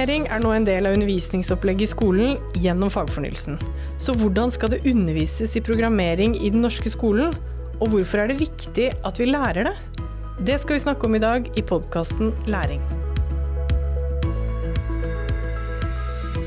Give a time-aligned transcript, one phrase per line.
[0.00, 3.58] Programmering er nå en del av undervisningsopplegget i skolen gjennom fagfornyelsen.
[4.00, 7.34] Så hvordan skal det undervises i programmering i den norske skolen?
[7.84, 9.74] Og hvorfor er det viktig at vi lærer det?
[10.48, 12.80] Det skal vi snakke om i dag i podkasten Læring.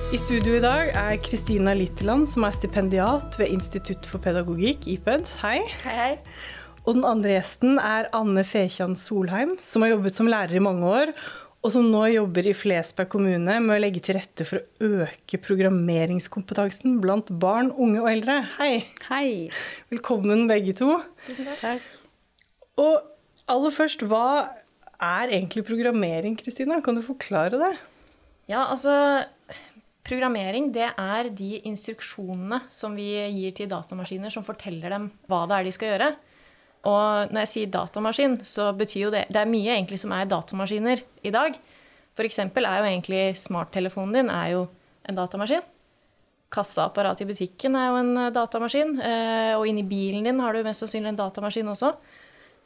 [0.10, 5.30] I studio i dag er Kristina Litteland, som er stipendiat ved Institutt for pedagogikk, IPED.
[5.46, 5.60] Hei.
[5.86, 6.12] Hei, hei.
[6.88, 10.90] Og den andre gjesten er Anne Fekjan Solheim, som har jobbet som lærer i mange
[10.90, 11.14] år,
[11.64, 15.40] og som nå jobber i Flesberg kommune med å legge til rette for å øke
[15.46, 18.42] programmeringskompetansen blant barn, unge og eldre.
[18.58, 18.84] Hei.
[19.08, 19.30] Hei.
[19.94, 20.98] Velkommen begge to.
[21.24, 21.86] Tusen takk.
[22.84, 23.00] Og
[23.48, 24.52] aller først, hva
[25.00, 26.82] er egentlig programmering, Kristina?
[26.84, 27.72] Kan du forklare det?
[28.52, 29.24] Ja, altså
[30.04, 35.56] Programmering det er de instruksjonene som vi gir til datamaskiner som forteller dem hva det
[35.56, 36.10] er de skal gjøre.
[36.84, 40.28] Og når jeg sier datamaskin, så betyr jo det Det er mye egentlig som er
[40.28, 41.56] datamaskiner i dag.
[42.14, 42.40] F.eks.
[42.44, 44.66] er jo egentlig smarttelefonen din er jo
[45.08, 45.64] en datamaskin.
[46.54, 48.98] Kassaapparatet i butikken er jo en eh, datamaskin.
[49.00, 51.94] Eh, og inni bilen din har du mest sannsynlig en datamaskin også.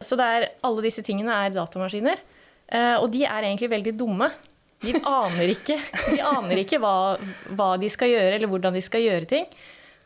[0.04, 2.20] Så er, alle disse tingene er datamaskiner.
[2.68, 4.32] Eh, og de er egentlig veldig dumme.
[4.84, 5.78] De aner ikke,
[6.10, 7.16] de aner ikke hva,
[7.54, 9.48] hva de skal gjøre, eller hvordan de skal gjøre ting.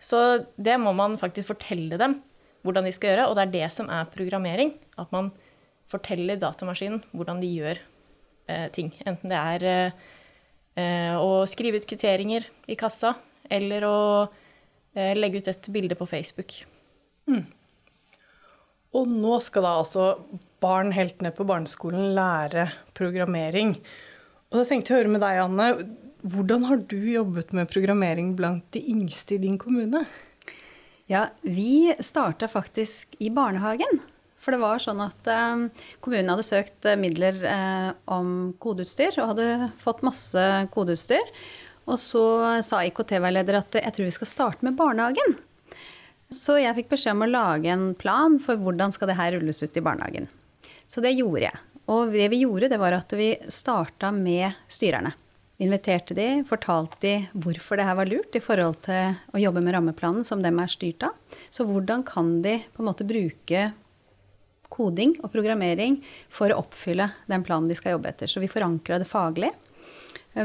[0.02, 0.20] Så
[0.60, 2.20] det må man faktisk fortelle dem
[2.66, 3.30] hvordan de skal gjøre.
[3.30, 4.76] Og det er det som er programmering.
[5.02, 5.32] At man
[5.92, 7.82] forteller datamaskinen hvordan de gjør
[8.48, 8.94] eh, ting.
[9.06, 10.04] Enten det er eh,
[10.80, 13.16] eh, å skrive ut kvitteringer i kassa,
[13.52, 13.98] eller å
[14.96, 16.62] eh, legge ut et bilde på Facebook.
[17.30, 17.44] Mm.
[18.98, 20.08] Og nå skal da altså
[20.62, 22.68] barn helt ned på barneskolen lære
[22.98, 23.78] programmering.
[24.52, 25.70] Og da tenkte jeg å høre med deg, Anne.
[26.22, 30.04] Hvordan har du jobbet med programmering blant de yngste i din kommune?
[31.10, 34.02] Ja, vi starta faktisk i barnehagen.
[34.42, 35.68] For det var sånn at eh,
[36.02, 41.34] kommunen hadde søkt eh, midler eh, om kodeutstyr og hadde fått masse kodeutstyr.
[41.86, 42.24] Og så
[42.66, 45.36] sa IKT-veileder at jeg tror vi skal starte med barnehagen.
[46.32, 49.62] Så jeg fikk beskjed om å lage en plan for hvordan skal det her rulles
[49.62, 50.30] ut i barnehagen.
[50.88, 51.66] Så det gjorde jeg.
[51.92, 55.12] Og det vi gjorde, det var at vi starta med styrerne
[55.62, 57.14] inviterte de, fortalte de
[57.44, 60.72] hvorfor det her var lurt i forhold til å jobbe med rammeplanen som dem er
[60.72, 61.14] styrt av.
[61.54, 63.70] Så hvordan kan de på en måte bruke
[64.72, 66.00] koding og programmering
[66.32, 68.32] for å oppfylle den planen de skal jobbe etter.
[68.32, 69.52] Så vi forankra det faglig.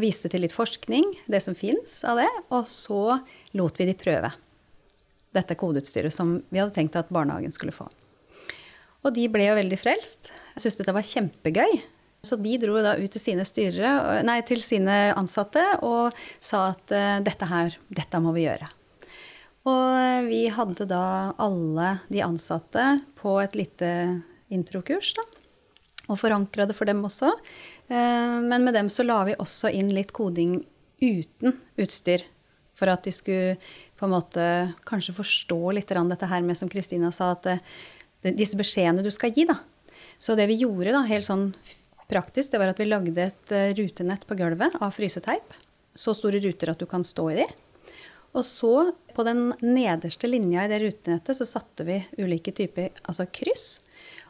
[0.02, 2.30] Viste til litt forskning, det som fins av det.
[2.50, 3.20] Og så
[3.56, 4.32] lot vi de prøve
[5.36, 7.86] dette kodeutstyret som vi hadde tenkt at barnehagen skulle få.
[9.06, 10.32] Og de ble jo veldig frelst.
[10.56, 11.76] Jeg syntes dette var kjempegøy.
[12.26, 16.94] Så de dro da ut til sine, styrere, nei, til sine ansatte og sa at
[16.94, 18.68] uh, dette her, dette må vi gjøre.
[19.66, 22.84] Og vi hadde da alle de ansatte
[23.18, 23.90] på et lite
[24.54, 25.26] introkurs, da.
[26.06, 27.32] Og forankra det for dem også.
[27.90, 30.60] Uh, men med dem så la vi også inn litt koding
[31.02, 32.22] uten utstyr.
[32.76, 33.56] For at de skulle
[33.96, 34.46] på en måte
[34.86, 37.48] kanskje forstå litt dette her med, som Kristina sa, at
[38.36, 39.56] disse beskjedene du skal gi, da.
[40.18, 41.50] Så det vi gjorde, da, helt sånn
[42.10, 45.56] praktisk, det var at vi lagde et eh, rutenett på gulvet av fryseteip.
[45.96, 47.46] Så store ruter at du kan stå i de.
[48.36, 53.24] Og så, på den nederste linja i det rutenettet, så satte vi ulike typer altså
[53.32, 53.78] kryss.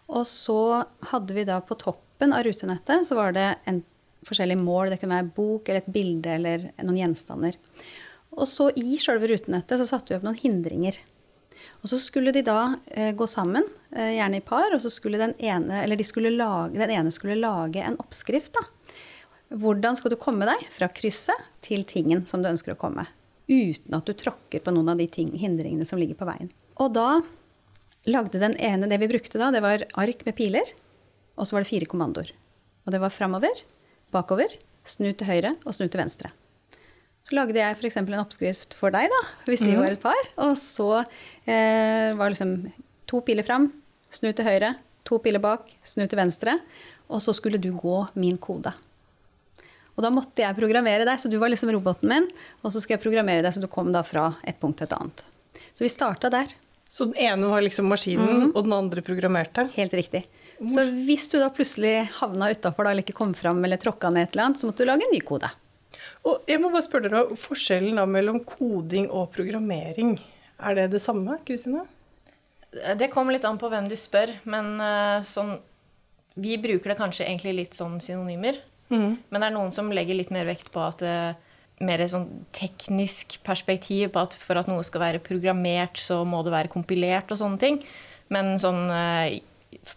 [0.06, 3.82] Og så hadde vi da på toppen av rutenettet så var det en
[4.26, 4.92] forskjellig mål.
[4.92, 7.58] Det kunne være bok eller et bilde eller noen gjenstander.
[8.36, 10.98] Og så i sjølve rutenettet så satte vi opp noen hindringer.
[11.82, 15.20] Og så skulle de da eh, gå sammen, eh, gjerne i par, og så skulle
[15.20, 18.56] den ene, de skulle lage, den ene skulle lage en oppskrift.
[18.56, 18.64] da.
[19.56, 23.06] Hvordan skal du komme deg fra krysset til tingen som du ønsker å komme?
[23.46, 26.50] Uten at du tråkker på noen av de ting, hindringene som ligger på veien.
[26.82, 27.20] Og da
[28.06, 30.66] lagde den ene Det vi brukte da, det var ark med piler.
[31.36, 32.32] Og så var det fire kommandoer.
[32.86, 33.62] Og det var framover,
[34.14, 34.50] bakover,
[34.86, 36.30] snu til høyre og snu til venstre.
[37.26, 37.96] Så lagde jeg f.eks.
[37.98, 39.80] en oppskrift for deg, da, hvis vi mm.
[39.82, 40.28] var et par.
[40.44, 42.52] Og så eh, var liksom
[43.10, 43.66] to piler fram,
[44.14, 44.76] snu til høyre,
[45.06, 46.54] to piler bak, snu til venstre.
[47.10, 48.70] Og så skulle du gå min kode.
[49.96, 52.30] Og da måtte jeg programmere deg, så du var liksom roboten min.
[52.62, 54.94] Og så skulle jeg programmere deg så du kom da fra et punkt til et
[54.94, 55.26] annet.
[55.72, 56.54] Så vi starta der.
[56.86, 58.50] Så den ene var liksom maskinen, mm.
[58.52, 59.66] og den andre programmerte?
[59.74, 60.22] Helt riktig.
[60.70, 64.36] Så hvis du da plutselig havna utafor eller ikke kom fram eller tråkka ned et
[64.36, 65.50] eller annet, så måtte du lage en ny kode.
[66.26, 70.16] Og jeg må bare spørre dere, Forskjellen da mellom koding og programmering,
[70.56, 71.38] er det det samme?
[71.46, 71.84] Kristine?
[72.98, 75.56] Det kommer litt an på hvem du spør, men uh, sånn
[76.36, 78.58] Vi bruker det kanskje egentlig litt sånn synonymer.
[78.92, 79.16] Mm.
[79.30, 81.32] Men det er noen som legger litt mer vekt på at uh,
[81.84, 82.26] mer sånn
[82.56, 87.32] teknisk perspektiv på at for at noe skal være programmert, så må det være kompilert
[87.32, 87.80] og sånne ting.
[88.32, 89.32] Men sånn uh,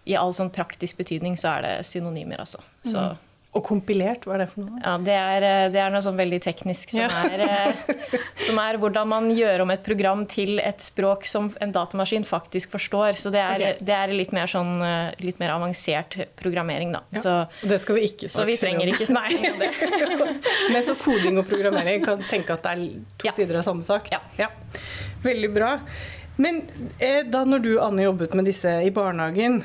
[0.07, 2.61] i all sånn praktisk betydning så er det synonymer, altså.
[2.85, 3.25] Så mm.
[3.57, 4.77] Og kompilert, hva er det for noe?
[4.83, 7.23] Ja, Det er, eh, det er noe sånn veldig teknisk som, Ja.
[7.25, 11.71] er, eh, som er hvordan man gjør om et program til et språk som en
[11.73, 13.17] datamaskin faktisk forstår.
[13.17, 13.77] Så det er, okay.
[13.81, 17.01] det er litt, mer sånn, eh, litt mer avansert programmering, da.
[17.11, 17.19] Ja.
[17.19, 17.33] Så,
[17.67, 19.71] det skal vi ikke så vi så mye trenger ikke snakke om det.
[20.75, 22.85] Men så koding og programmering kan tenke at det er
[23.17, 23.31] to Ja.
[23.31, 24.13] sider av samme sak.
[24.37, 24.49] Ja.
[25.25, 25.79] Veldig bra.
[26.37, 26.61] Men
[26.99, 29.63] da når du Anne, jobbet med disse i barnehagen,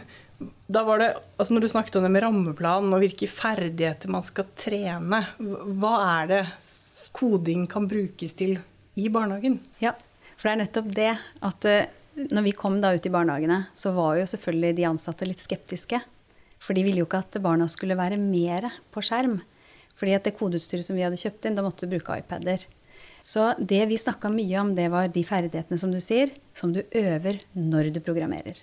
[0.67, 4.25] da var det, altså når du snakket om det med rammeplanen og hvilke ferdigheter man
[4.25, 6.41] skal trene, hva er det
[7.15, 8.57] koding kan brukes til
[8.99, 9.61] i barnehagen?
[9.83, 9.95] Ja,
[10.35, 11.13] for det er nettopp det
[11.49, 15.27] at eh, når vi kom da ut i barnehagene, så var jo selvfølgelig de ansatte
[15.27, 15.99] litt skeptiske.
[16.63, 19.41] For de ville jo ikke at barna skulle være mer på skjerm.
[19.99, 22.65] Fordi at det kodeutstyret som vi hadde kjøpt inn, da måtte du bruke iPader.
[23.25, 26.83] Så det vi snakka mye om, det var de ferdighetene som du sier, som du
[26.85, 28.63] øver når du programmerer.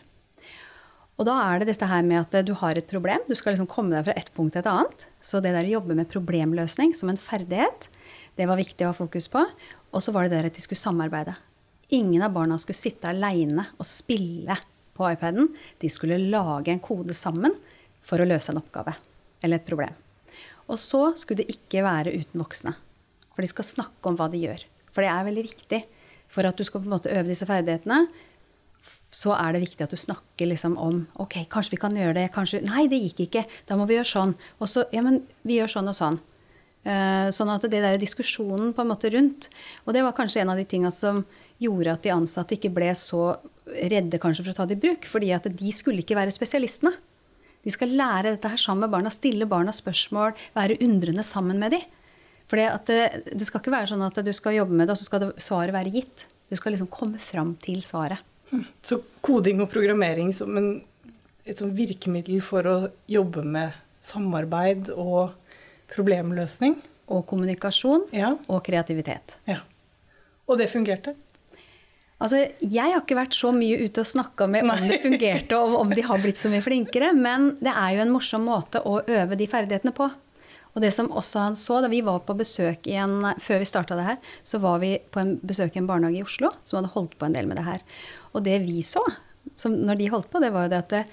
[1.21, 3.21] Og da er det dette her med at du har et problem.
[3.29, 5.03] Du skal liksom komme deg fra ett punkt til et annet.
[5.21, 7.85] Så det der å jobbe med problemløsning som en ferdighet,
[8.39, 9.43] det var viktig å ha fokus på.
[9.93, 11.35] Og så var det der at de skulle samarbeide.
[11.93, 14.57] Ingen av barna skulle sitte aleine og spille
[14.97, 15.51] på iPaden.
[15.77, 17.53] De skulle lage en kode sammen
[18.01, 18.95] for å løse en oppgave
[19.45, 19.93] eller et problem.
[20.73, 22.73] Og så skulle det ikke være uten voksne.
[23.29, 24.65] For de skal snakke om hva de gjør.
[24.89, 25.83] For det er veldig viktig
[26.31, 28.07] for at du skal på en måte øve disse ferdighetene
[29.11, 32.29] så er det viktig at du snakker liksom om ok, kanskje vi kan gjøre det,
[32.31, 33.43] kanskje Nei, det gikk ikke.
[33.67, 34.35] Da må vi gjøre sånn.
[34.63, 36.19] Og så Ja, men vi gjør sånn og sånn.
[36.81, 39.51] Uh, sånn at det der diskusjonen på en måte rundt
[39.85, 41.19] Og det var kanskje en av de tinga som
[41.61, 43.35] gjorde at de ansatte ikke ble så
[43.69, 45.05] redde kanskje for å ta det i bruk.
[45.05, 46.95] Fordi at de skulle ikke være spesialistene.
[47.61, 51.75] De skal lære dette her sammen med barna, stille barna spørsmål, være undrende sammen med
[51.75, 51.83] dem.
[52.49, 52.97] For det,
[53.29, 55.29] det skal ikke være sånn at du skal jobbe med det, og så skal det,
[55.43, 56.25] svaret være gitt.
[56.49, 58.30] Du skal liksom komme fram til svaret.
[58.83, 60.69] Så koding og programmering som en,
[61.45, 62.75] et sånn virkemiddel for å
[63.09, 65.31] jobbe med samarbeid og
[65.93, 66.77] problemløsning.
[67.11, 68.37] Og kommunikasjon Ja.
[68.47, 69.35] og kreativitet.
[69.47, 69.57] ja.
[70.47, 71.13] Og det fungerte.
[72.21, 74.87] Altså, jeg har ikke vært så mye ute og snakka med om Nei.
[74.89, 78.11] det fungerte, og om de har blitt så mye flinkere, men det er jo en
[78.11, 80.09] morsom måte å øve de ferdighetene på.
[80.75, 83.65] Og det som også han så, da vi var på besøk i en, Før vi
[83.65, 86.77] starta det her, så var vi på en besøk i en barnehage i Oslo som
[86.79, 87.81] hadde holdt på en del med det her.
[88.33, 89.03] Og det vi så
[89.57, 91.05] som, når de holdt på, det var jo det at det,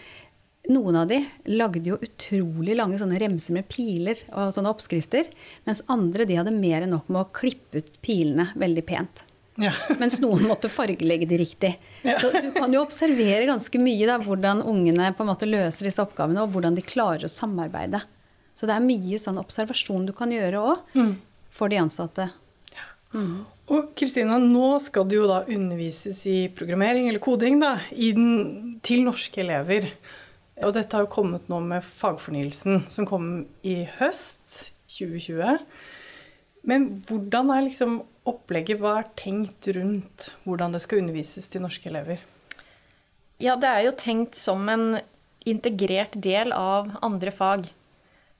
[0.69, 1.19] noen av de
[1.49, 5.31] lagde jo utrolig lange sånne remser med piler og sånne oppskrifter,
[5.65, 9.23] mens andre de hadde mer enn nok med å klippe ut pilene veldig pent.
[9.59, 9.73] Ja.
[10.01, 11.73] Mens noen måtte fargelegge de riktig.
[12.07, 12.15] Ja.
[12.21, 16.05] Så du kan jo observere ganske mye da, hvordan ungene på en måte løser disse
[16.05, 18.03] oppgavene, og hvordan de klarer å samarbeide.
[18.55, 21.17] Så det er mye sånn observasjon du kan gjøre òg Mm.
[21.51, 22.29] for de ansatte.
[23.69, 29.05] Og Kristina, nå skal du jo da undervises i programmering eller koding da, den, til
[29.05, 29.91] norske elever.
[30.65, 33.29] Og dette har jo kommet nå med fagfornyelsen, som kom
[33.63, 35.61] i høst 2020.
[36.69, 38.81] Men hvordan er liksom opplegget?
[38.81, 42.25] Hva er tenkt rundt hvordan det skal undervises til norske elever?
[43.39, 44.99] Ja, det er jo tenkt som en
[45.49, 47.69] integrert del av andre fag.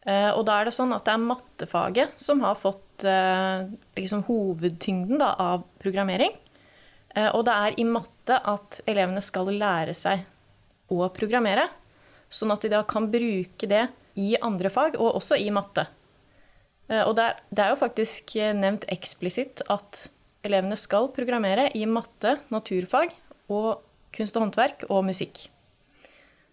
[0.09, 5.19] Eh, Og da er det sånn at det er mattefaget som har fått liksom hovedtyngden
[5.21, 6.33] da, av programmering.
[7.15, 10.25] Eh, Og det er i matte at elevene skal lære seg
[10.91, 11.69] å programmere.
[12.29, 13.87] Sånn at de da kan bruke det
[14.19, 15.87] i andre fag, og også i matte.
[16.89, 20.09] Eh, Og det er, det er jo faktisk eh, nevnt eksplisitt at
[20.47, 23.13] elevene skal programmere i matte, naturfag
[23.51, 23.81] og
[24.15, 25.49] kunst og håndverk og musikk.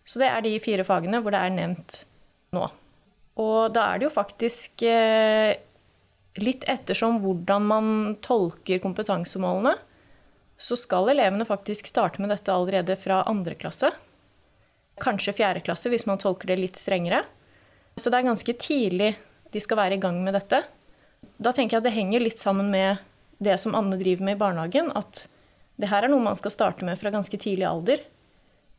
[0.05, 2.03] Så det er de fire fagene hvor det er nevnt
[2.53, 2.65] nå.
[3.41, 5.55] Og da er det jo faktisk eh,
[6.41, 7.87] litt ettersom hvordan man
[8.23, 9.75] tolker kompetansemålene,
[10.57, 13.91] så skal elevene faktisk starte med dette allerede fra andre klasse.
[15.03, 17.23] Kanskje fjerde klasse, hvis man tolker det litt strengere.
[17.95, 19.13] Så det er ganske tidlig
[19.51, 20.61] de skal være i gang med dette.
[21.37, 23.03] Da tenker jeg at det henger litt sammen med
[23.43, 25.25] det som Anne driver med i barnehagen, at
[25.75, 28.03] det her er noe man skal starte med fra ganske tidlig alder.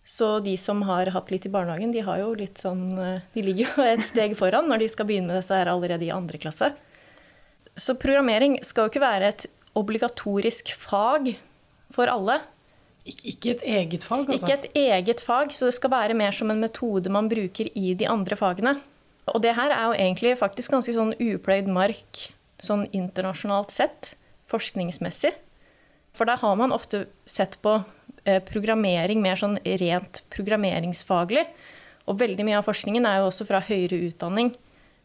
[0.06, 4.04] Så de som har hatt litt i barnehagen, de, sånn, eh, de ligger jo et
[4.06, 6.70] steg foran når de skal begynne med dette her allerede i andre klasse.
[7.76, 11.34] Så programmering skal jo ikke være et obligatorisk fag
[11.92, 12.40] for alle.
[13.06, 14.38] Ik ikke et eget fag, altså?
[14.40, 17.92] Ikke et eget fag, så det skal være mer som en metode man bruker i
[17.94, 18.74] de andre fagene.
[19.30, 22.30] Og det her er jo egentlig faktisk ganske sånn upløyd mark
[22.62, 24.14] sånn internasjonalt sett,
[24.48, 25.34] forskningsmessig.
[26.16, 27.76] For der har man ofte sett på
[28.24, 31.44] eh, programmering mer sånn rent programmeringsfaglig.
[32.06, 34.54] Og veldig mye av forskningen er jo også fra høyere utdanning,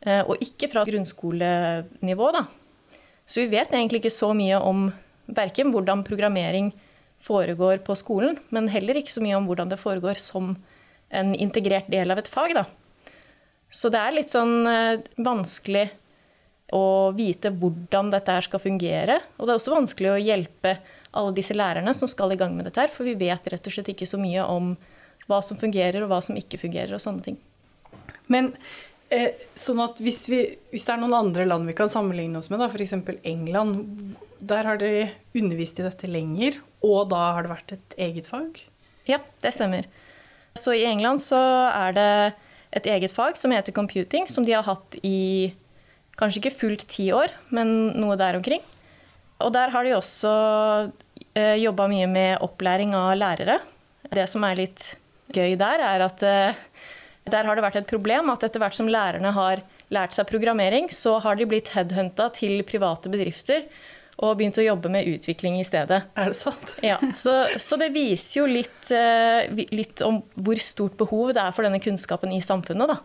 [0.05, 2.45] eh, og ikke fra grunnskolenivå, da.
[3.25, 4.89] Så vi vet egentlig ikke så mye om
[5.31, 6.71] verken hvordan programmering
[7.21, 10.55] foregår på skolen, men heller ikke så mye om hvordan det foregår som
[11.11, 12.55] en integrert del av et fag.
[12.57, 12.65] Da.
[13.71, 15.87] Så det er litt sånn eh, vanskelig
[16.75, 19.19] å vite hvordan dette her skal fungere.
[19.37, 20.77] Og det er også vanskelig å hjelpe
[21.11, 23.75] alle disse lærerne som skal i gang med dette her, for vi vet rett og
[23.75, 24.73] slett ikke så mye om
[25.29, 27.37] hva som fungerer og hva som ikke fungerer og sånne ting.
[28.31, 28.53] Men
[29.59, 30.41] sånn at hvis, vi,
[30.71, 32.95] hvis, det er noen andre land vi kan sammenligne oss med, f.eks.
[33.27, 38.29] England, der har dere undervist i dette lenger, og da har det vært et eget
[38.31, 38.61] fag?
[39.09, 39.89] Ja, det stemmer.
[40.57, 41.39] Så i England så
[41.69, 42.11] er det
[42.75, 45.51] et eget fag som heter computing, som de har hatt i
[46.19, 48.63] kanskje ikke fullt ti år, men noe der omkring.
[49.41, 50.31] Og der har de også
[51.33, 53.57] eh, jobba mye med opplæring av lærere.
[54.11, 54.91] Det som er litt
[55.33, 56.59] gøy der, er at eh,
[57.29, 59.61] der har det vært et problem at etter hvert som lærerne har
[59.93, 63.67] lært seg programmering, så har de blitt headhunta til private bedrifter
[64.21, 66.03] og begynt å jobbe med utvikling i stedet.
[66.19, 66.75] Er det sant?
[66.85, 71.55] Ja, Så, så det viser jo litt, eh, litt, om hvor stort behov det er
[71.55, 72.91] for denne kunnskapen i samfunnet.
[72.91, 72.99] da.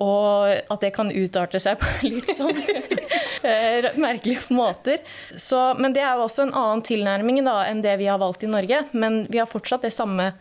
[0.00, 2.56] Og at det kan utarte seg på litt sånn
[3.48, 5.02] eh, merkelige måter.
[5.36, 8.46] Så, men det er jo også en annen tilnærming da, enn det vi har valgt
[8.46, 8.86] i Norge.
[8.96, 10.32] Men vi har fortsatt det samme,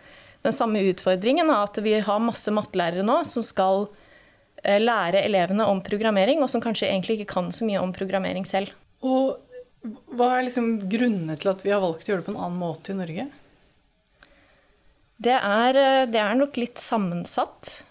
[0.42, 3.86] den samme utfordringen, av at vi har masse mattelærere nå som skal
[4.64, 8.48] eh, lære elevene om programmering, og som kanskje egentlig ikke kan så mye om programmering
[8.50, 8.74] selv.
[9.06, 9.38] Og
[10.14, 12.62] hva er liksom grunnene til at vi har valgt å gjøre det på en annen
[12.62, 13.30] måte i Norge?
[15.22, 17.84] Det er, eh, det er nok litt sammensatt.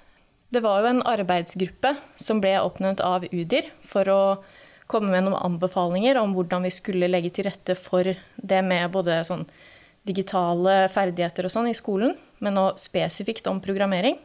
[0.50, 4.23] Det var jo en arbeidsgruppe som ble oppnevnt av UDIR for å
[4.90, 9.21] komme med noen anbefalinger om hvordan vi skulle legge til rette for det med både
[9.26, 9.47] sånn
[10.07, 14.16] digitale ferdigheter og sånn i skolen, men nå spesifikt om programmering.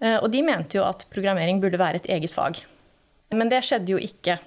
[0.00, 2.62] Eh, og de mente jo at programmering burde være et eget fag.
[3.36, 4.40] Men det skjedde jo ikke.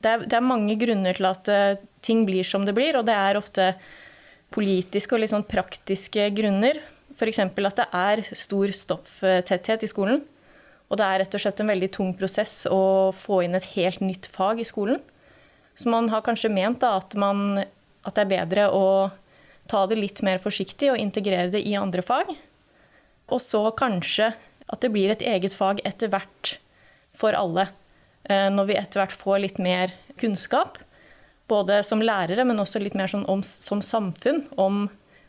[0.00, 3.06] Det er, det er mange grunner til at eh, ting blir som det blir, og
[3.08, 3.72] det er ofte
[4.54, 6.80] politiske og litt sånn praktiske grunner.
[7.16, 7.40] F.eks.
[7.42, 10.22] at det er stor stofftetthet i skolen.
[10.86, 14.02] Og det er rett og slett en veldig tung prosess å få inn et helt
[14.04, 15.00] nytt fag i skolen.
[15.76, 18.84] Så man har kanskje ment da, at, man, at, det er bedre å
[19.70, 22.32] ta det litt mer forsiktig og integrere det i andre fag.
[23.32, 24.32] Og så kanskje
[24.66, 26.56] at det blir et eget fag etter hvert
[27.16, 27.68] for alle.
[28.26, 30.78] Eh, når vi etter hvert får litt mer kunnskap.
[31.46, 34.86] Både som lærere, men også litt mer sånn om, som samfunn om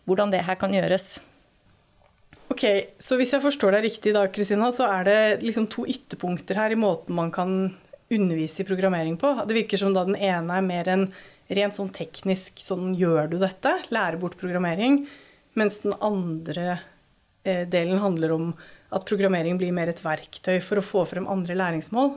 [0.09, 1.19] hvordan det her kan gjøres.
[2.47, 2.63] Ok,
[2.97, 6.73] Så hvis jeg forstår deg riktig, da, Kristina, så er det liksom to ytterpunkter her
[6.73, 7.75] i måten man kan
[8.09, 9.33] undervise i programmering på.
[9.45, 11.09] Det virker som da den ene er mer en
[11.53, 15.01] rent sånn teknisk sånn gjør du dette, lære bort programmering.
[15.57, 16.79] Mens den andre
[17.43, 18.51] eh, delen handler om
[18.93, 22.15] at programmering blir mer et verktøy for å få frem andre læringsmål.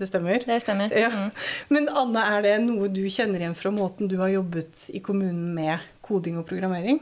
[0.00, 0.42] Det stemmer?
[0.46, 0.92] Det stemmer.
[0.98, 1.10] Ja.
[1.12, 1.30] Mm.
[1.70, 5.52] Men Anne, er det noe du kjenner igjen fra måten du har jobbet i kommunen
[5.54, 6.98] med koding og programmering?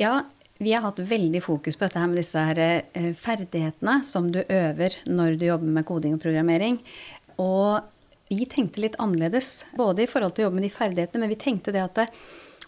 [0.00, 0.24] Ja,
[0.58, 4.40] vi har hatt veldig fokus på dette her med disse her eh, ferdighetene som du
[4.42, 6.80] øver når du jobber med koding og programmering.
[7.42, 7.84] Og
[8.30, 11.40] vi tenkte litt annerledes, både i forhold til å jobbe med de ferdighetene, men vi
[11.40, 12.08] tenkte det at det,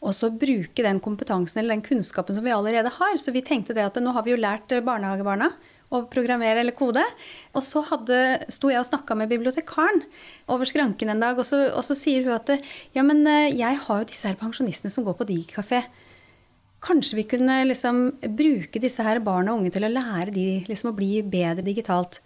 [0.04, 3.16] også bruke den kompetansen eller den kunnskapen som vi allerede har.
[3.16, 5.48] Så vi tenkte det at nå har vi jo lært barnehagebarna
[5.94, 7.04] å programmere eller kode.
[7.56, 8.18] Og så hadde,
[8.52, 10.02] sto jeg og snakka med bibliotekaren
[10.52, 12.56] over skranken en dag, og så, og så sier hun at
[12.96, 15.84] ja, men eh, jeg har jo disse her pensjonistene som går på digikafé.
[16.86, 18.02] Kanskje vi kunne liksom
[18.36, 22.20] bruke disse her barn og unge til å lære de liksom å bli bedre digitalt.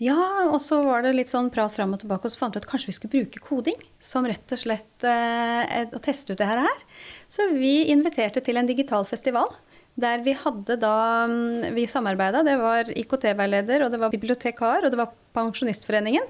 [0.00, 2.62] Ja, og så var det litt sånn prat fram og tilbake, og så fant vi
[2.62, 6.48] at kanskje vi skulle bruke koding som rett og slett eh, å teste ut det
[6.48, 6.84] her.
[7.28, 9.52] Så vi inviterte til en digital festival.
[10.00, 12.40] Der vi hadde da mm, Vi samarbeida.
[12.46, 16.24] Det var IKT-veileder, og det var bibliotekar, og det var Pensjonistforeningen.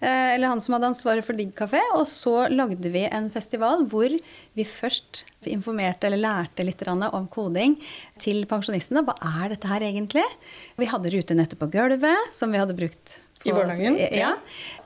[0.00, 1.80] Eh, eller han som hadde ansvaret for Digg kafé.
[1.96, 4.12] Og så lagde vi en festival hvor
[4.56, 7.78] vi først informerte eller lærte litt om koding
[8.20, 9.04] til pensjonistene.
[9.06, 10.24] Hva er dette her egentlig?
[10.76, 13.98] Vi hadde rutenettet på gulvet, som vi hadde brukt på, I barnehagen?
[14.12, 14.34] Ja.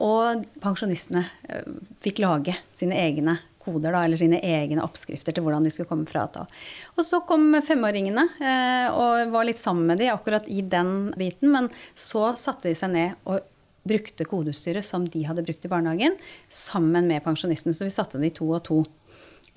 [0.05, 1.71] Og pensjonistene eh,
[2.05, 6.09] fikk lage sine egne koder, da, eller sine egne oppskrifter til hvordan de skulle komme
[6.09, 6.49] fra til.
[6.97, 11.53] Og så kom femåringene eh, og var litt sammen med de akkurat i den biten.
[11.53, 13.43] Men så satte de seg ned og
[13.87, 16.17] brukte kodeutstyret som de hadde brukt i barnehagen,
[16.49, 17.75] sammen med pensjonistene.
[17.77, 18.83] Så vi satte de to og to.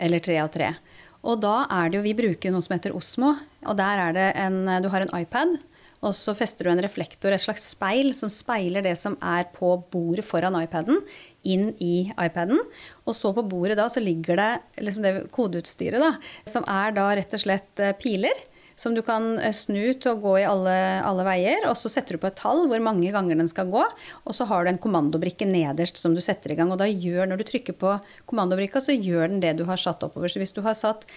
[0.02, 0.74] Eller tre og tre.
[1.24, 3.34] Og da er det jo Vi bruker noe som heter Osmo.
[3.64, 5.60] Og der er det en Du har en iPad.
[6.04, 9.72] Og så fester du en reflektor, et slags speil, som speiler det som er på
[9.94, 11.00] bordet foran iPaden,
[11.48, 12.60] inn i iPaden.
[13.08, 16.12] Og så på bordet da så ligger det liksom det kodeutstyret, da,
[16.50, 18.36] som er da rett og slett eh, piler
[18.76, 20.76] som du kan eh, snu til å gå i alle,
[21.06, 21.68] alle, veier.
[21.70, 23.86] Og så setter du på et tall hvor mange ganger den skal gå.
[24.24, 26.74] Og så har du en kommandobrikke nederst som du setter i gang.
[26.74, 27.96] Og da gjør, når du trykker på
[28.30, 30.32] kommandobrikka, så gjør den det du har satt oppover.
[30.32, 31.08] Så hvis du har satt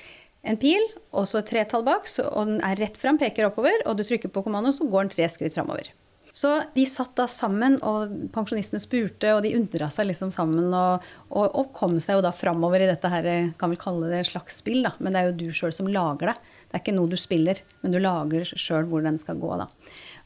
[0.46, 3.82] en pil og så et tretall bak, så, og den er rett fram, peker oppover,
[3.86, 5.90] og du trykker på kommandoen, så går den tre skritt framover.
[6.36, 10.66] Så de satt da sammen, og pensjonistene spurte, og de undra seg liksom sammen.
[10.68, 14.18] Og, og, og, kom seg jo da framover i dette her, kan vel kalle det
[14.20, 14.92] et slags spill, da.
[15.00, 16.36] Men det er jo du sjøl som lager det.
[16.66, 19.68] Det er ikke noe du spiller, men du lager sjøl hvor den skal gå, da.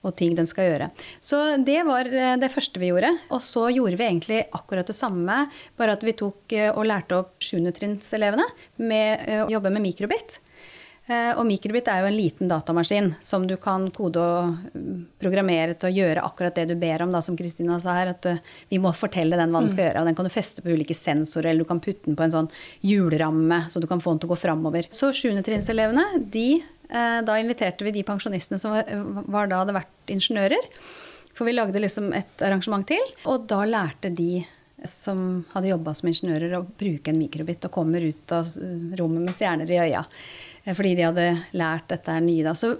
[0.00, 0.88] Og ting den skal gjøre.
[1.20, 3.12] Så det var eh, det første vi gjorde.
[3.28, 5.42] Og så gjorde vi egentlig akkurat det samme,
[5.76, 8.46] bare at vi tok eh, og lærte opp sjuendetrinnselevene
[8.80, 10.40] med eh, å jobbe med mikrobit.
[11.10, 15.74] Eh, og Microbit er jo en liten datamaskin som du kan kode og mm, programmere
[15.74, 18.12] til å gjøre akkurat det du ber om, da, som Kristina sa her.
[18.14, 19.86] At eh, vi må fortelle den hva den skal mm.
[19.88, 20.02] gjøre.
[20.02, 22.34] Og den kan du feste på ulike sensorer, eller du kan putte den på en
[22.36, 22.50] sånn
[22.86, 24.86] hjulramme, så du kan få den til å gå framover.
[24.94, 28.76] Så sjuendetrinselevene, de eh, Da inviterte vi de pensjonistene som
[29.30, 30.70] var da hadde vært ingeniører.
[31.34, 33.02] For vi lagde liksom et arrangement til.
[33.30, 34.44] Og da lærte de
[34.86, 38.46] som hadde jobba som ingeniører, å bruke en mikrobit og kommer ut av
[38.96, 40.04] rommet med stjerner i øya.
[40.64, 41.26] Eh, fordi de hadde
[41.56, 42.44] lært dette nye.
[42.46, 42.54] Da.
[42.58, 42.74] Så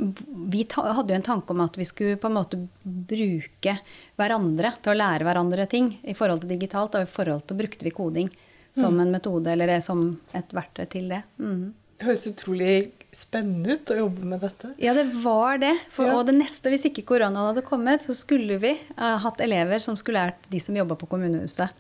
[0.53, 3.77] vi hadde jo en tanke om at vi skulle på en måte bruke
[4.21, 6.97] hverandre til å lære hverandre ting i forhold til digitalt.
[6.97, 8.31] Og i forhold til brukte vi koding
[8.77, 9.05] som mm.
[9.05, 10.03] en metode eller som
[10.37, 11.23] et verktøy til det.
[11.43, 11.71] Mm.
[12.01, 12.75] Det høres utrolig
[13.13, 14.71] spennende ut å jobbe med dette.
[14.81, 15.75] Ja, det var det.
[15.93, 16.15] For, ja.
[16.17, 19.99] Og det neste, hvis ikke koronaen hadde kommet, så skulle vi uh, hatt elever som
[19.99, 21.75] skulle lært de som jobba på kommunehuset.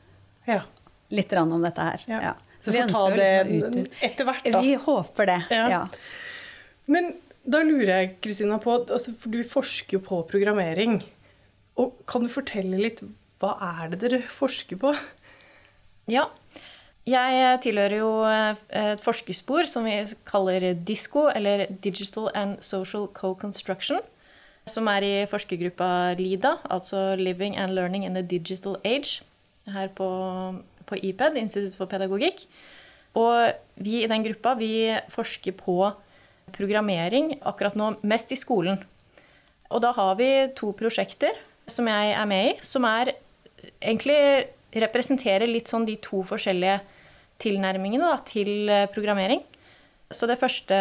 [0.50, 0.64] Ja.
[1.14, 2.04] Litt om dette her.
[2.11, 2.21] Ja.
[2.30, 2.35] ja.
[2.61, 4.61] Så vi får ta det liksom etter hvert, da.
[4.61, 5.64] Vi håper det, ja.
[5.73, 5.83] ja.
[6.90, 7.14] Men
[7.49, 11.00] da lurer jeg, Kristina, på altså, For du forsker jo på programmering.
[11.81, 13.00] Og kan du fortelle litt
[13.40, 14.93] Hva er det dere forsker på?
[16.11, 16.26] Ja.
[17.09, 19.95] Jeg tilhører jo eh, et forskerspor som vi
[20.29, 24.02] kaller DISCO, eller Digital and Social Co-Construction.
[24.69, 29.23] Som er i forskergruppa LIDA, altså Living and Learning in the Digital Age,
[29.67, 30.11] her på
[30.90, 32.44] på IPED, Institutt for pedagogikk.
[33.18, 33.50] Og
[33.82, 35.78] vi i den gruppa vi forsker på
[36.54, 38.78] programmering akkurat nå, mest i skolen.
[39.70, 41.37] Og da har vi to prosjekter
[41.70, 43.12] som jeg er med i, som er
[43.78, 44.50] egentlig
[44.82, 46.81] representerer litt sånn de to forskjellige
[47.42, 49.42] tilnærmingene da, til eh, programmering.
[50.11, 50.76] Så det første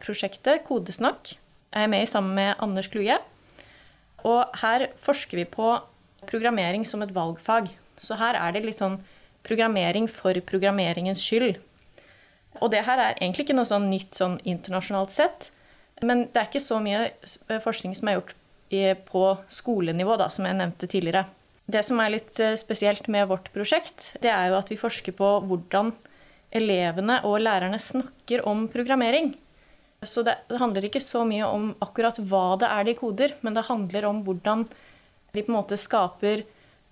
[0.00, 1.34] prosjektet, Kodesnakk,
[1.70, 3.18] er jeg med i sammen med Anders Kluge.
[4.26, 5.74] Og her forsker vi på
[6.28, 7.70] programmering som et valgfag.
[8.00, 8.98] Så her er det litt sånn
[9.46, 11.58] programmering for programmeringens skyld.
[12.60, 15.50] Og det her er egentlig ikke noe sånn nytt sånn internasjonalt sett.
[16.02, 17.10] Men det er ikke så mye
[17.64, 18.36] forskning som er gjort
[19.10, 21.24] på skolenivå, da, som jeg nevnte tidligere.
[21.70, 25.30] Det som er litt spesielt med vårt prosjekt, det er jo at vi forsker på
[25.46, 25.92] hvordan
[26.54, 29.34] elevene og lærerne snakker om programmering.
[30.02, 33.68] Så det handler ikke så mye om akkurat hva det er de koder, men det
[33.68, 34.64] handler om hvordan
[35.34, 36.42] de på en måte skaper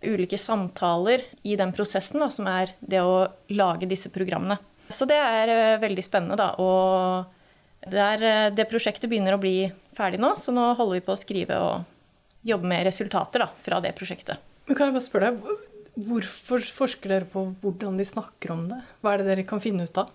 [0.03, 4.59] ulike samtaler i den prosessen, da, som er det å lage disse programmene.
[4.89, 6.53] Så det er uh, veldig spennende, da.
[6.63, 11.07] Og det, er, uh, det, prosjektet begynner å bli ferdig nå, så nå holder vi
[11.07, 14.39] på å skrive og jobbe med resultater da, fra det prosjektet.
[14.69, 15.65] Men kan jeg bare spørre deg,
[15.99, 18.77] Hvorfor forsker dere på hvordan de snakker om det?
[19.03, 20.13] Hva er det dere kan finne ut av?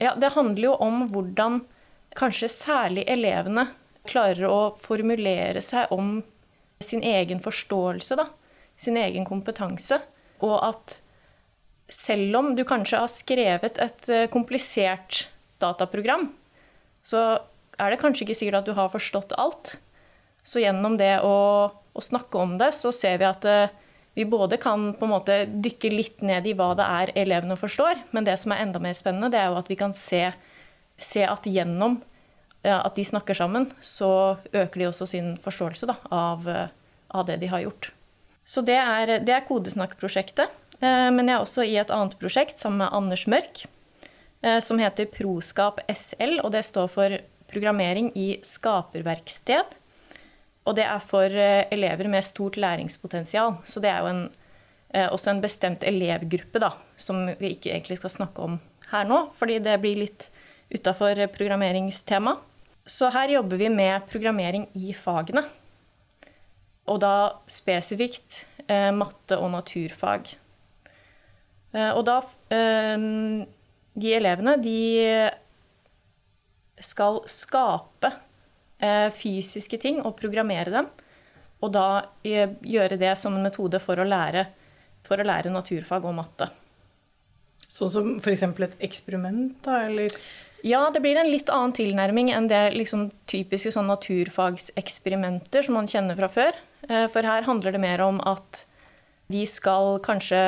[0.00, 1.58] Ja, Det handler jo om hvordan
[2.16, 3.66] kanskje særlig elevene
[4.08, 6.22] klarer å formulere seg om
[6.80, 8.16] sin egen forståelse.
[8.16, 8.30] da
[8.76, 9.98] sin egen kompetanse.
[10.44, 11.00] Og at
[11.92, 15.26] selv om du kanskje har skrevet et eh, komplisert
[15.62, 16.28] dataprogram,
[17.06, 17.38] så
[17.78, 19.76] er det kanskje ikke sikkert at du har forstått alt.
[20.46, 21.36] Så gjennom det å,
[21.70, 23.72] å snakke om det, så ser vi at eh,
[24.16, 28.00] vi både kan på en måte dykke litt ned i hva det er elevene forstår,
[28.16, 30.22] men det som er enda mer spennende, det er jo at vi kan se,
[30.96, 31.98] se at gjennom
[32.66, 36.72] at de snakker sammen, så øker de også sin forståelse da, av, eh,
[37.14, 37.92] av det de har gjort.
[38.46, 40.52] Så det er, det er Kodesnakk-prosjektet.
[40.80, 43.64] Eh, men jeg er også i et annet prosjekt sammen med Anders Mørk,
[44.44, 47.18] eh, som heter Proskap SL, og det står for
[47.50, 49.74] programmering i skaperverksted.
[50.66, 53.58] Og det er for eh, elever med stort læringspotensial.
[53.66, 54.24] Så det er jo en,
[55.10, 58.60] også en bestemt elevgruppe da, som vi ikke egentlig skal snakke om
[58.92, 60.30] her nå, fordi det blir litt
[60.70, 62.36] utafor programmeringstema.
[62.86, 65.42] Så her jobber vi med programmering i fagene.
[66.86, 67.14] Og da
[67.50, 70.30] spesifikt eh, matte og naturfag.
[71.74, 72.20] Eh, og da
[72.54, 73.06] eh,
[73.96, 74.78] De elevene, de
[76.76, 78.10] skal skape
[78.78, 80.90] eh, fysiske ting og programmere dem.
[81.64, 81.86] Og da
[82.26, 84.46] eh, gjøre det som en metode for å lære,
[85.06, 86.50] for å lære naturfag og matte.
[87.66, 88.44] Sånn som f.eks.
[88.44, 90.12] et eksperiment, da, eller?
[90.64, 95.90] Ja, det blir en litt annen tilnærming enn det liksom, typiske sånn naturfagseksperimenter som man
[95.90, 96.56] kjenner fra før.
[96.88, 98.64] Eh, for her handler det mer om at
[99.32, 100.42] de skal kanskje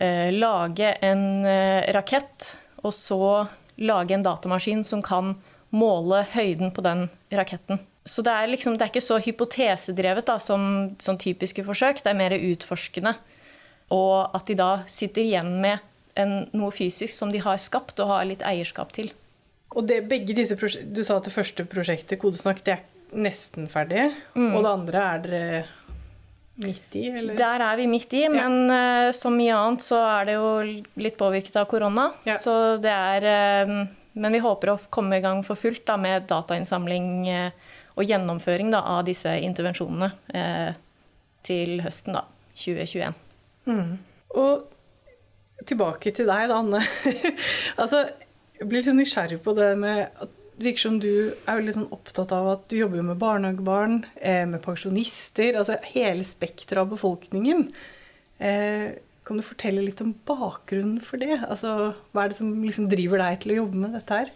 [0.00, 5.36] eh, lage en eh, rakett, og så lage en datamaskin som kan
[5.76, 7.80] måle høyden på den raketten.
[8.06, 12.04] Så det er, liksom, det er ikke så hypotesedrevet da, som, som typiske forsøk.
[12.04, 13.16] Det er mer utforskende.
[13.94, 15.82] Og at de da sitter igjen med
[16.20, 19.12] en, noe fysisk som de har skapt og har litt eierskap til.
[19.76, 22.84] Og det, begge disse Du sa at det første prosjektet, Kodesnakk, det er
[23.16, 24.08] nesten ferdig.
[24.34, 24.54] Mm.
[24.54, 25.50] Og det andre er dere
[26.62, 27.36] midt i, eller?
[27.36, 28.32] Der er vi midt i, ja.
[28.32, 30.50] men uh, som mye annet så er det jo
[31.04, 32.08] litt påvirket av korona.
[32.28, 32.38] Ja.
[32.40, 33.28] Så det er
[33.68, 33.78] uh,
[34.16, 38.72] Men vi håper å komme i gang for fullt da, med datainnsamling uh, og gjennomføring
[38.72, 40.10] da, av disse intervensjonene
[41.46, 43.14] til høsten da, 2021.
[43.70, 43.94] Mm.
[44.36, 44.66] Og
[45.68, 46.82] tilbake til deg, da, Anne.
[47.82, 48.06] altså,
[48.56, 51.10] jeg blir litt sånn nysgjerrig på det med at det virker som du
[51.44, 56.24] er veldig sånn opptatt av at du jobber med barnehagebarn, eh, med pensjonister, altså hele
[56.24, 57.66] spekteret av befolkningen.
[58.40, 61.42] Eh, kan du fortelle litt om bakgrunnen for det?
[61.44, 64.32] Altså, hva er det som liksom driver deg til å jobbe med dette her?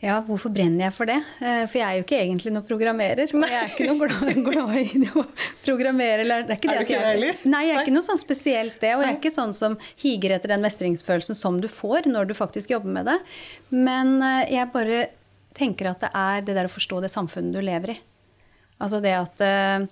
[0.00, 1.18] Ja, hvorfor brenner jeg for det?
[1.44, 3.32] Eh, for jeg er jo ikke egentlig noen programmerer.
[3.36, 5.24] Og jeg er ikke noe glad, glad i å
[5.60, 6.22] programmere.
[6.24, 7.42] Eller, det er ikke det er ikke jeg, heller?
[7.52, 8.94] Nei, jeg er ikke noe sånn spesielt det.
[8.96, 12.34] Og jeg er ikke sånn som higer etter den mestringsfølelsen som du får når du
[12.38, 13.18] faktisk jobber med det.
[13.76, 15.02] Men eh, jeg bare
[15.58, 18.00] tenker at det er det der å forstå det samfunnet du lever i.
[18.80, 19.84] Altså det at eh,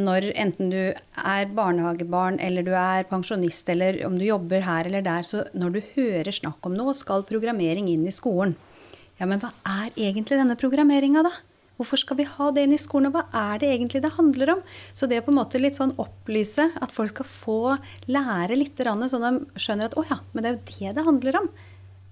[0.00, 5.04] når enten du er barnehagebarn eller du er pensjonist eller om du jobber her eller
[5.04, 8.56] der, så når du hører snakk om noe, skal programmering inn i skolen
[9.22, 11.30] ja, men hva er egentlig denne programmeringa, da?
[11.78, 14.56] Hvorfor skal vi ha det inn i skolen, og hva er det egentlig det handler
[14.56, 14.62] om?
[14.98, 17.58] Så det å på en måte litt sånn opplyse, at folk skal få
[18.10, 21.06] lære litt, sånn at de skjønner at å ja, men det er jo det det
[21.06, 21.48] handler om.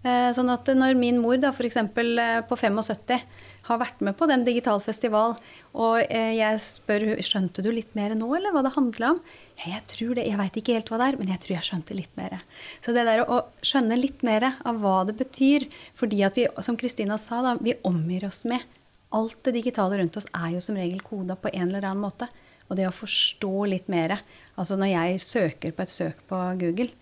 [0.01, 1.77] Eh, sånn at når min mor da f.eks.
[1.77, 3.19] Eh, på 75
[3.67, 5.35] har vært med på den digital festival,
[5.77, 9.21] og eh, jeg spør skjønte du litt mer nå, eller hva det handla om?
[9.61, 11.99] Jeg tror det, jeg veit ikke helt hva det er, men jeg tror jeg skjønte
[11.99, 12.39] litt mer.
[12.81, 16.81] Så det der å skjønne litt mer av hva det betyr, fordi at vi, som
[16.81, 18.65] Kristina sa, da, vi omgir oss med
[19.11, 22.29] Alt det digitale rundt oss er jo som regel koda på en eller annen måte.
[22.71, 24.15] Og det å forstå litt mer.
[24.55, 26.93] Altså når jeg søker på et søk på Google,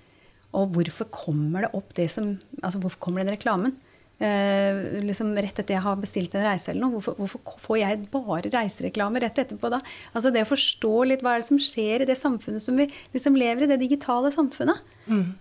[0.57, 3.75] og hvorfor kommer det opp det som Altså hvorfor kommer den reklamen?
[4.19, 6.97] Eh, liksom rett etter jeg har bestilt en reise eller noe.
[6.97, 9.79] Hvorfor, hvorfor, får jeg bare reisereklame rett etterpå da?
[10.11, 12.89] Altså det å forstå litt hva er det som skjer i det samfunnet som vi
[13.15, 14.83] liksom lever i, det digitale samfunnet.
[15.07, 15.37] Mm.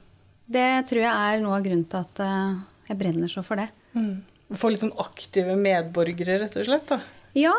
[0.48, 3.68] Det tror jeg er noe av grunnen til at uh, jeg brenner så for det.
[3.98, 4.22] Mm.
[4.56, 6.94] Få litt sånn aktive medborgere, rett og slett?
[6.94, 7.02] da?
[7.36, 7.56] Ja.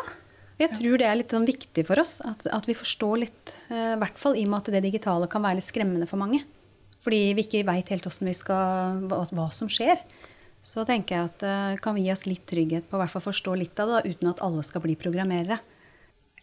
[0.59, 2.17] Jeg tror det er litt sånn viktig for oss.
[2.27, 5.29] At, at vi forstår litt, eh, i hvert fall i og med at det digitale
[5.31, 6.41] kan være litt skremmende for mange.
[7.05, 10.01] Fordi vi ikke veit helt vi skal, hva, hva, som skjer.
[10.65, 13.95] Så tenker jeg at uh, kan gi oss litt trygghet på å forstå litt av
[13.95, 15.61] det, uten at alle skal bli programmerere.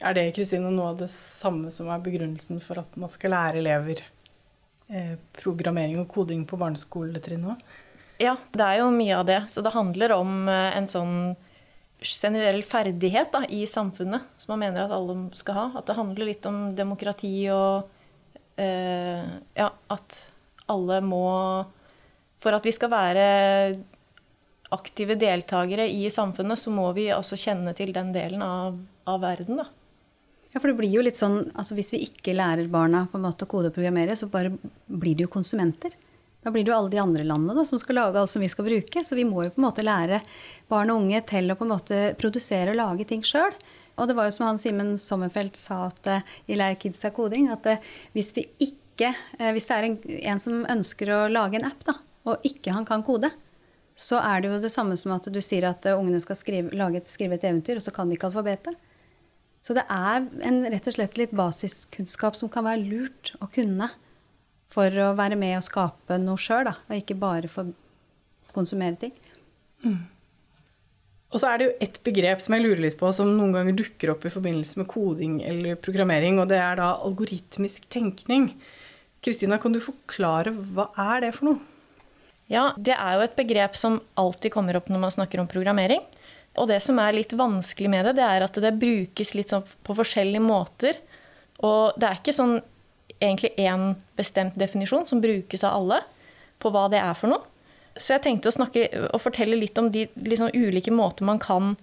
[0.03, 3.61] Er det Kristine, noe av det samme som er begrunnelsen for at man skal lære
[3.61, 4.01] elever
[4.91, 7.81] eh, programmering og koding på barneskoletrinnet òg?
[8.23, 9.41] Ja, det er jo mye av det.
[9.51, 11.17] Så det handler om eh, en sånn
[12.05, 15.65] generell ferdighet da, i samfunnet som man mener at alle skal ha.
[15.79, 17.87] At det handler litt om demokrati og
[18.61, 19.23] eh,
[19.55, 20.21] ja, at
[20.71, 21.25] alle må
[22.41, 23.25] For at vi skal være
[24.75, 29.61] aktive deltakere i samfunnet, så må vi altså kjenne til den delen av, av verden,
[29.61, 29.67] da.
[30.55, 33.25] Ja, for det blir jo litt sånn, altså Hvis vi ikke lærer barna på en
[33.25, 34.53] måte å kode og programmere, så bare
[34.87, 35.95] blir de jo konsumenter.
[36.45, 38.51] Da blir det jo alle de andre landene da, som skal lage alt som vi
[38.51, 39.03] skal bruke.
[39.03, 40.21] Så vi må jo på en måte lære
[40.69, 43.51] barn og unge til å på en måte produsere og lage ting sjøl.
[43.97, 47.49] Og det var jo som han Simen Sommerfelt sa at, uh, i Lær kidsa koding,
[47.51, 49.97] at uh, hvis vi ikke ikke eh, Hvis det er en,
[50.31, 53.29] en, som ønsker å lage en app, da, og ikke han kan kode,
[53.95, 56.71] så er det jo det samme som at du sier at eh, ungene skal skrive,
[56.71, 58.79] et, skrive et eventyr, og så kan de ikke alfabetet.
[59.65, 63.89] Så det er en, rett og slett litt basiskunnskap som kan være lurt å kunne
[64.71, 67.71] for å være med og skape noe sjøl, og ikke bare for
[68.55, 69.15] konsumere ting.
[69.83, 70.03] Mm.
[71.33, 73.75] Og så er det jo et begrep som jeg lurer litt på, som noen ganger
[73.75, 78.51] dukker opp i forbindelse med koding eller programmering, og det er da algoritmisk tenkning.
[79.25, 81.71] Kristina, kan du forklare hva er det for noe?
[82.51, 86.03] Ja, Det er jo et begrep som alltid kommer opp når man snakker om programmering.
[86.61, 89.65] Og det som er litt vanskelig med det, det er at det brukes litt sånn
[89.65, 90.99] på forskjellige måter.
[91.65, 92.59] Og det er ikke sånn
[93.17, 95.99] egentlig én bestemt definisjon som brukes av alle
[96.61, 97.43] på hva det er for noe.
[97.95, 101.73] Så jeg tenkte å snakke og fortelle litt om de liksom ulike måter man kan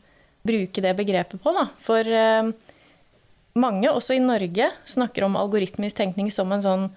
[0.46, 1.55] bruke det begrepet på.
[1.57, 1.66] Da.
[1.83, 2.50] For eh,
[3.59, 6.90] mange, også i Norge, snakker om algoritmisk tenkning som en sånn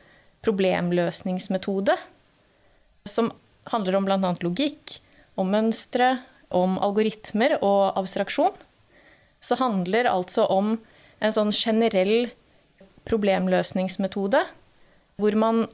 [0.46, 1.98] problemløsningsmetode.
[3.10, 3.32] Som
[3.74, 4.32] handler om bl.a.
[4.46, 5.00] logikk,
[5.36, 6.20] om mønstre,
[6.56, 8.56] om algoritmer og abstraksjon.
[9.44, 10.78] Så handler altså om
[11.24, 12.30] en sånn generell
[13.06, 14.42] problemløsningsmetode
[15.22, 15.66] hvor man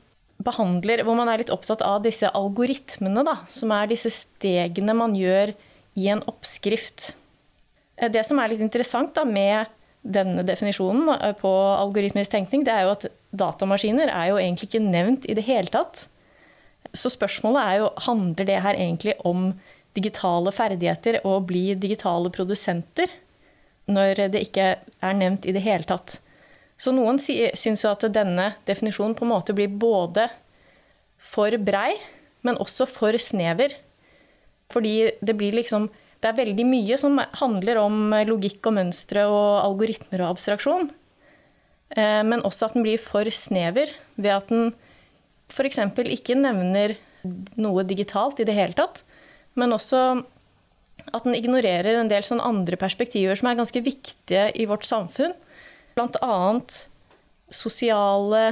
[0.42, 5.14] behandler Hvor man er litt opptatt av disse algoritmene, da, som er disse stegene man
[5.14, 5.52] gjør
[5.94, 7.12] i en oppskrift.
[8.02, 9.70] Det som er litt interessant da, med
[10.02, 15.28] denne definisjonen på algoritmisk tenkning, det er jo at datamaskiner er jo egentlig ikke nevnt
[15.30, 16.06] i det hele tatt.
[16.94, 19.52] Så spørsmålet er jo handler det her egentlig om
[19.96, 23.12] digitale ferdigheter og bli digitale produsenter,
[23.92, 26.20] når det ikke er nevnt i det hele tatt.
[26.82, 30.28] Så noen syns jo at denne definisjonen på en måte blir både
[31.22, 31.94] for brei,
[32.42, 33.76] men også for snever.
[34.72, 35.90] Fordi det blir liksom
[36.22, 40.92] Det er veldig mye som handler om logikk og mønstre og algoritmer og abstraksjon.
[41.96, 44.72] Eh, men også at den blir for snever ved at den
[45.52, 45.82] f.eks.
[46.08, 46.96] ikke nevner
[47.60, 49.04] noe digitalt i det hele tatt.
[49.60, 50.22] Men også
[51.12, 55.34] at den ignorerer en del sånn andre perspektiver som er ganske viktige i vårt samfunn.
[55.98, 56.36] Bl.a.
[57.52, 58.44] sosiale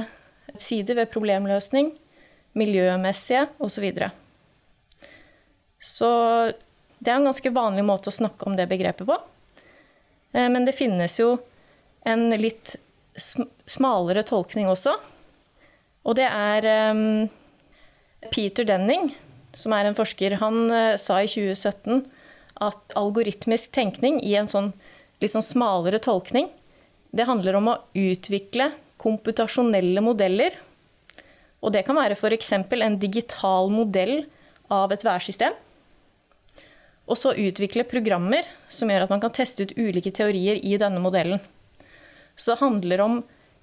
[0.60, 1.92] sider ved problemløsning,
[2.58, 3.70] miljømessige osv.
[3.70, 4.10] Så, videre.
[5.78, 6.10] så
[6.98, 9.16] det er en ganske vanlig måte å snakke om det begrepet på.
[10.34, 11.36] Eh, men det finnes jo
[12.04, 12.76] en litt
[13.20, 14.96] smalere tolkning også.
[16.08, 17.28] Og det er um,
[18.32, 19.10] Peter Denning,
[19.56, 22.06] som er en forsker, han uh, sa i 2017
[22.60, 24.72] at algoritmisk tenkning i en sånn
[25.20, 26.48] litt sånn smalere tolkning,
[27.12, 30.54] det handler om å utvikle komputasjonelle modeller.
[31.60, 32.52] Og det kan være f.eks.
[32.56, 34.22] en digital modell
[34.72, 35.56] av et værsystem.
[37.10, 41.02] Og så utvikle programmer som gjør at man kan teste ut ulike teorier i denne
[41.02, 41.40] modellen.
[42.40, 43.18] Så det handler om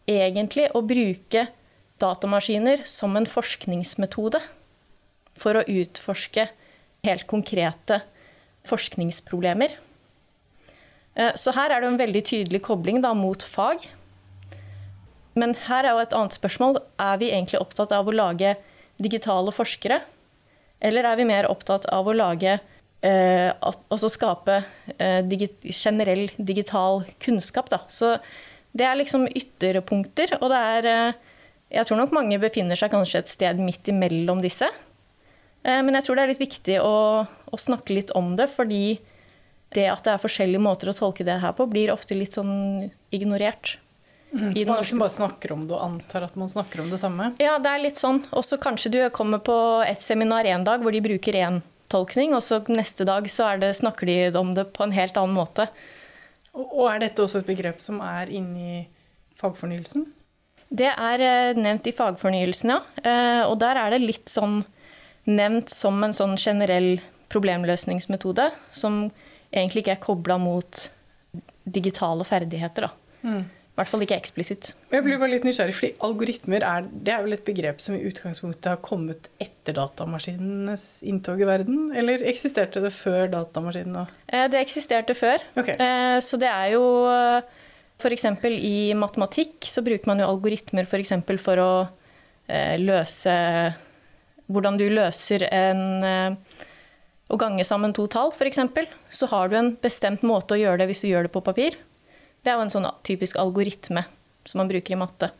[0.05, 1.47] egentlig å bruke
[1.97, 4.41] datamaskiner som en forskningsmetode
[5.37, 6.47] for å utforske
[7.07, 8.01] helt konkrete
[8.67, 9.73] forskningsproblemer.
[11.17, 13.85] Eh, så her er det en veldig tydelig kobling da, mot fag.
[15.37, 16.81] Men her er jo et annet spørsmål.
[17.01, 18.55] Er vi egentlig opptatt av å lage
[19.01, 20.01] digitale forskere?
[20.81, 22.59] Eller er vi mer opptatt av å lage
[23.01, 23.49] eh,
[23.89, 24.59] Altså skape
[24.97, 27.81] eh, digi generell digital kunnskap, da.
[27.89, 28.15] Så
[28.77, 31.23] det er liksom ytterpunkter, og det er eh,
[31.77, 34.69] Jeg tror nok mange befinner seg kanskje et sted midt imellom disse.
[35.63, 38.99] Eh, men jeg tror det er litt viktig å, å snakke litt om det, fordi
[39.75, 42.87] det at det er forskjellige måter å tolke det her på, blir ofte litt sånn
[43.11, 43.75] ignorert.
[44.31, 46.99] Mm, så man liksom bare snakker om det og antar at man snakker om det
[46.99, 47.31] samme?
[47.41, 48.21] Ja, det er litt sånn.
[48.35, 49.55] Og så kanskje du kommer på
[49.87, 51.61] et seminar en dag hvor de bruker én
[51.91, 55.35] tolkning, og så neste dag så det, snakker de om det på en helt annen
[55.35, 55.69] måte.
[56.57, 58.81] Og er dette også et begrep som er inni
[59.37, 60.07] fagfornyelsen?
[60.67, 62.79] Det er eh, nevnt i fagfornyelsen, ja.
[63.03, 64.59] Eh, og der er det litt sånn
[65.27, 66.97] nevnt som en sånn generell
[67.31, 69.05] problemløsningsmetode som
[69.51, 70.87] egentlig ikke er kobla mot
[71.67, 72.87] digitale ferdigheter.
[72.87, 73.27] Da.
[73.27, 73.45] Mm.
[73.77, 74.71] I hvert fall ikke eksplisitt.
[74.89, 77.99] Jeg blir bare litt nysgjerrig, fordi Algoritmer er, det er vel et begrep som i
[78.09, 81.91] utgangspunktet har kommet etter datamaskinenes inntog i verden?
[81.93, 84.07] Eller eksisterte det før datamaskinene?
[84.25, 85.45] Eh, det eksisterte før.
[85.61, 85.77] Okay.
[85.77, 86.81] Eh, så det er jo
[88.01, 88.25] F.eks.
[88.49, 91.71] i matematikk så bruker man jo algoritmer for, for å
[92.49, 93.37] eh, løse
[94.47, 95.83] Hvordan du løser en
[97.27, 98.63] Å gange sammen to tall, f.eks.
[99.11, 101.77] Så har du en bestemt måte å gjøre det hvis du gjør det på papir.
[102.43, 104.05] Det er jo en sånn typisk algoritme
[104.47, 105.31] som man bruker i matte.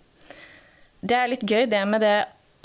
[0.99, 2.17] Det er litt gøy det med det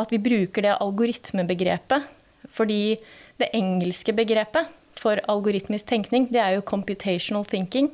[0.02, 2.08] at vi bruker det algoritmebegrepet.
[2.52, 2.98] Fordi
[3.40, 7.90] det engelske begrepet for algoritmisk tenkning, det er jo computational thinking.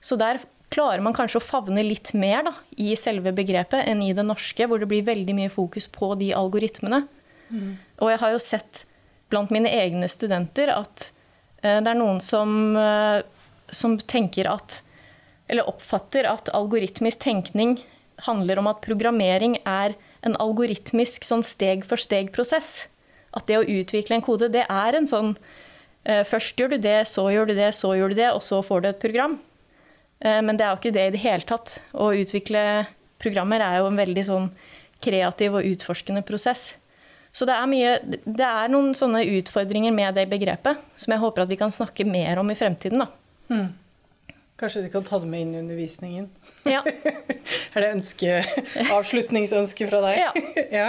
[0.00, 0.40] Så der
[0.72, 4.66] klarer man kanskje å favne litt mer da, i selve begrepet enn i det norske,
[4.68, 7.04] hvor det blir veldig mye fokus på de algoritmene.
[7.48, 7.76] Mm.
[8.04, 8.84] Og jeg har jo sett
[9.32, 11.10] blant mine egne studenter at
[11.64, 13.20] uh, det er noen som, uh,
[13.72, 14.82] som tenker at
[15.48, 17.78] eller oppfatter at algoritmisk tenkning
[18.26, 19.94] handler om at programmering er
[20.26, 22.88] en algoritmisk sånn steg-for-steg-prosess.
[23.36, 27.02] At det å utvikle en kode, det er en sånn uh, Først gjør du det,
[27.10, 29.38] så gjør du det, så gjør du det, og så får du et program.
[30.24, 31.78] Uh, men det er jo ikke det i det hele tatt.
[31.94, 32.64] Å utvikle
[33.22, 34.50] programmer er jo en veldig sånn
[35.04, 36.72] kreativ og utforskende prosess.
[37.30, 37.90] Så det er, mye,
[38.24, 42.06] det er noen sånne utfordringer med det begrepet som jeg håper at vi kan snakke
[42.08, 43.04] mer om i fremtiden.
[43.04, 43.08] da.
[43.52, 43.68] Mm.
[44.58, 46.24] Kanskje de kan ta det med inn i undervisningen?
[46.66, 46.80] Ja.
[47.74, 48.40] er det ønske,
[48.90, 50.18] avslutningsønske fra deg?
[50.18, 50.32] Ja.
[50.80, 50.88] ja.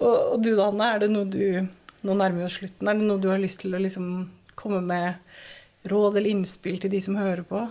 [0.00, 1.70] Og, og, du da, Anne, er det noe du
[2.04, 2.88] Nå nærmer vi oss slutten.
[2.90, 4.08] Er det noe du har lyst til å liksom
[4.60, 7.62] komme med råd eller innspill til de som hører på?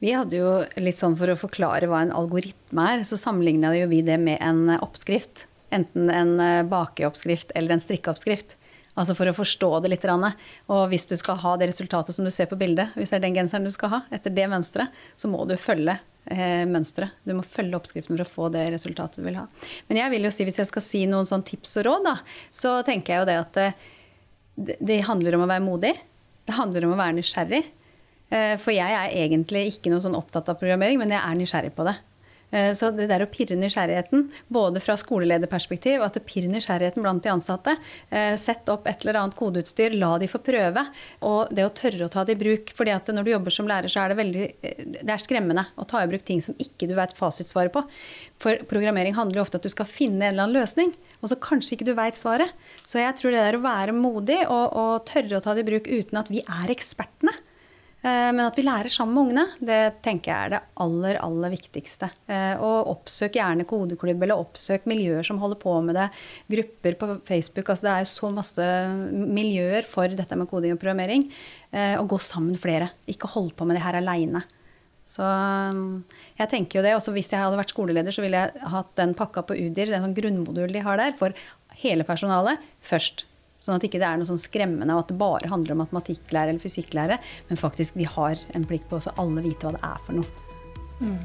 [0.00, 4.00] Vi hadde jo litt sånn For å forklare hva en algoritme er, så sammenligna vi
[4.06, 5.44] det med en oppskrift.
[5.74, 6.38] Enten en
[6.70, 8.56] bakeoppskrift eller en strikkeoppskrift.
[8.94, 10.06] Altså for å forstå det litt.
[10.06, 13.24] Og hvis du skal ha det resultatet som du ser på bildet, hvis det er
[13.26, 15.96] den genseren du skal ha, etter det mønsteret, så må du følge
[16.30, 17.16] eh, mønsteret.
[17.26, 19.48] Du må følge oppskriften for å få det resultatet du vil ha.
[19.88, 22.16] Men jeg vil jo si, hvis jeg skal si noen sånn tips og råd, da,
[22.54, 23.62] så tenker jeg jo det at
[24.54, 25.94] det, det handler om å være modig.
[26.46, 27.64] Det handler om å være nysgjerrig.
[28.30, 31.74] Eh, for jeg er egentlig ikke noe sånn opptatt av programmering, men jeg er nysgjerrig
[31.74, 31.98] på det.
[32.54, 37.24] Eh, så det der å pirre nysgjerrigheten, både fra skolelederperspektiv, at det pirrer nysgjerrigheten blant
[37.24, 37.74] de ansatte.
[38.10, 40.84] Eh, sett opp et eller annet kodeutstyr, la de få prøve.
[41.26, 42.72] Og det å tørre å ta det i bruk.
[42.74, 44.44] fordi at når du jobber som lærer, så er det veldig
[45.04, 47.82] det er skremmende å ta i bruk ting som ikke du vet fasitsvaret på.
[48.40, 51.30] For programmering handler jo ofte om at du skal finne en eller annen løsning, og
[51.30, 52.52] så kanskje ikke du veit svaret.
[52.84, 55.70] Så jeg tror det der å være modig og, og tørre å ta det i
[55.72, 57.53] bruk uten at vi er ekspertene, Eh,
[58.04, 62.10] men at vi lærer sammen med ungene, det tenker jeg er det aller, aller viktigste.
[62.28, 66.10] Eh, og oppsøk gjerne kodeklubb, eller oppsøk miljøer som holder på med det.
[66.52, 67.70] Grupper på Facebook.
[67.72, 68.68] altså Det er jo så masse
[69.10, 71.30] miljøer for dette med koding og programmering.
[71.72, 72.90] Eh, og gå sammen flere.
[73.08, 74.44] Ikke hold på med det her aleine.
[75.08, 75.24] Så
[76.38, 76.96] jeg tenker jo det.
[76.96, 80.04] Også hvis jeg hadde vært skoleleder, så ville jeg hatt den pakka på UDIR, den
[80.04, 81.32] sånn grunnmodul de har der, for
[81.80, 83.24] hele personalet først.
[83.64, 86.52] Sånn at ikke det er noe sånn skremmende og at det bare handler om matematikklære
[86.52, 87.16] eller fysikklære,
[87.48, 90.28] men faktisk vi har en plikt på å alle vite hva det er for noe.
[91.00, 91.16] Mm,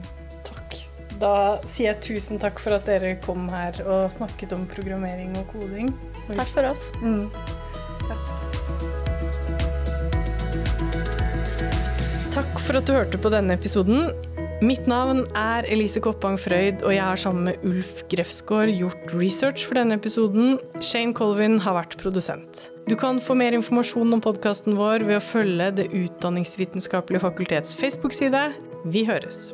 [0.47, 0.78] takk.
[1.19, 1.34] Da
[1.67, 5.91] sier jeg tusen takk for at dere kom her og snakket om programmering og koding.
[6.32, 6.88] Takk for oss.
[7.04, 7.28] Mm.
[12.39, 14.13] Takk for at du hørte på denne episoden.
[14.60, 19.63] Mitt navn er Elise Koppang Frøyd, og jeg har sammen med Ulf Grefsgaard gjort research
[19.63, 20.58] for denne episoden.
[20.84, 22.65] Shane Colvin har vært produsent.
[22.91, 28.50] Du kan få mer informasjon om podkasten vår ved å følge Det utdanningsvitenskapelige fakultets Facebook-side.
[28.91, 29.54] Vi høres!